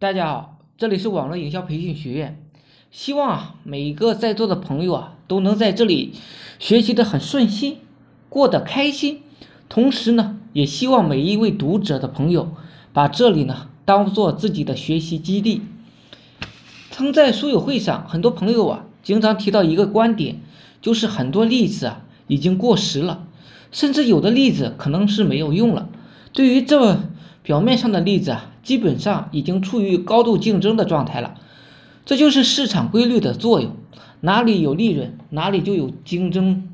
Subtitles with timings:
[0.00, 2.42] 大家好，这里是网络营销培训学院，
[2.90, 6.14] 希望啊每一个在座的朋友啊都能在这里
[6.58, 7.76] 学习的很顺心，
[8.30, 9.20] 过得开心。
[9.68, 12.54] 同时呢，也希望每一位读者的朋友
[12.94, 15.60] 把这里呢当做自己的学习基地。
[16.90, 20.40] 曾在书友会上，很多朋友啊经常提到一个观点，
[20.80, 23.26] 就是很多例子啊已经过时了，
[23.70, 25.90] 甚至有的例子可能是没有用了。
[26.32, 27.02] 对于这
[27.50, 31.34] 表面上的例子啊，基本上已经处于高度竞争的状态了。
[32.06, 33.72] 这就是市场规律的作用，
[34.20, 36.68] 哪里有利润，哪里就有竞争。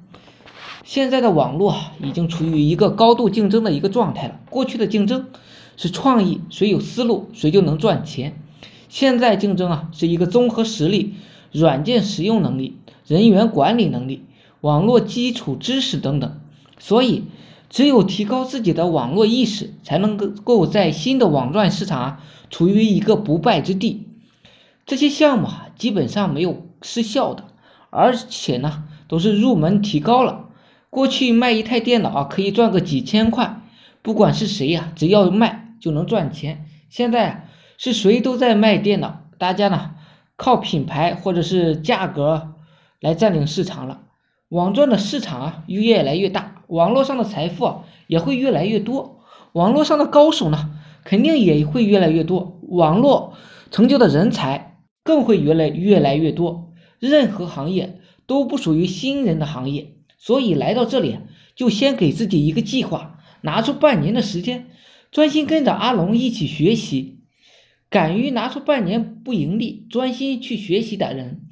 [0.85, 4.39] 现在的网络啊，已经处于一个高度竞争的一个状态了。
[4.51, 5.29] 过去的竞争
[5.79, 8.39] 是创意，谁有思路谁就能赚钱。
[8.91, 11.15] 现在竞争啊，是一个综合实力、
[11.53, 14.25] 软件使用能力、人员管理能力、
[14.61, 16.39] 网络基础知识等等。
[16.79, 17.25] 所以。
[17.69, 22.21] 只有提高自己的网络意识，才能够在新的网赚市场啊
[22.51, 24.07] 处于一个不败之地。
[24.87, 27.45] 这些项目啊基本上没有失效的，
[27.91, 30.49] 而且呢都是入门提高了。
[30.91, 33.61] 过去卖一台电脑啊可以赚个几千块，
[34.01, 36.67] 不管是谁呀，只要卖就能赚钱。
[36.89, 39.91] 现在是谁都在卖电脑，大家呢
[40.37, 42.55] 靠品牌或者是价格
[43.01, 44.03] 来占领市场了。
[44.49, 46.56] 网赚的市场啊越来越大。
[46.69, 49.21] 网络上的财富啊也会越来越多，
[49.53, 50.71] 网络上的高手呢
[51.05, 53.35] 肯定也会越来越多，网络
[53.71, 56.73] 成就的人才更会越来越来越多。
[56.99, 61.19] 任何行业都不属于新人的行业，所以来到这里
[61.55, 64.67] 就先给自己一个计划，拿出半年的时间，
[65.13, 67.21] 专心跟着阿龙一起学习。
[67.89, 71.43] 敢于拿出半年不盈利，专心去学习的人，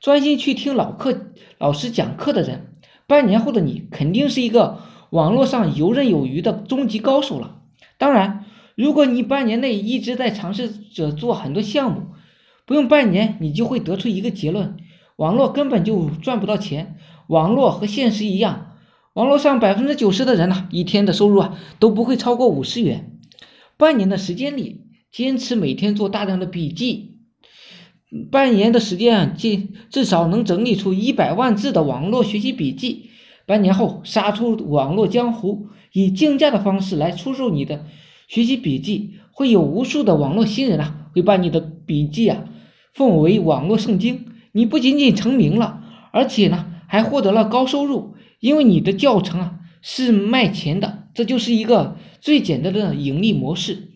[0.00, 2.76] 专心去听老课老师讲课的人。
[3.10, 4.78] 半年后的你肯定是一个
[5.10, 7.56] 网络上游刃有余的终极高手了。
[7.98, 8.44] 当然，
[8.76, 12.02] 如果你半年内一直在尝试着做很多项目，
[12.66, 14.76] 不用半年你就会得出一个结论：
[15.16, 16.98] 网络根本就赚不到钱。
[17.26, 18.76] 网络和现实一样，
[19.14, 23.18] 网络上百分之九十的人呢，一天的收入啊都不会超过五十元。
[23.76, 27.09] 半年的时间里，坚持每天做大量的笔记。
[28.30, 33.10] 半年的时间，至至少能整理出一百万字的网络学习笔记。
[33.46, 37.84] 半年后杀出网络江湖，以竞价的方式来出售你的
[38.28, 42.44] 学习笔记，会有无数的网络新人啊，会把你的笔记啊
[42.94, 44.26] 奉为网络圣经。
[44.52, 45.82] 你不仅仅成名了，
[46.12, 51.08] 而且呢还获得了高收入，因为你的教程啊是卖钱的。
[51.14, 53.88] 这就是一个最简单的盈利模式，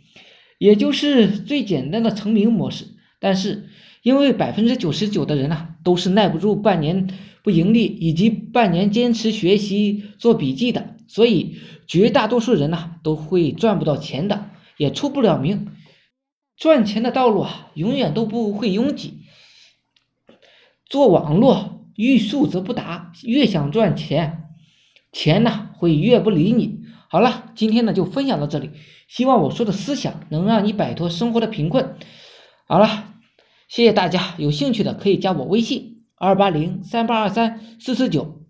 [0.58, 2.86] 也就是最简单的成名模式。
[3.24, 3.70] 但是。
[4.04, 7.08] 因为百分之九十九的人呢，都是耐不住半年
[7.42, 15.68] 不盈利，以及半年坚持学习做笔记的，所以绝大多数人呢，都会赚不到钱的，也出不了名。
[16.58, 19.20] 赚钱的道路啊，永远都不会拥挤。
[20.84, 24.50] 做网络欲速则不达，越想赚钱，
[25.12, 26.80] 钱呢会越不理你。
[27.08, 28.72] 好了，今天呢就分享到这里，
[29.08, 31.96] 希望我说的思想能让你摆脱生活的贫困。
[32.66, 33.12] 好了。
[33.74, 38.43] 谢谢大家，有兴趣的可以加我微信二八零三八二三四四九。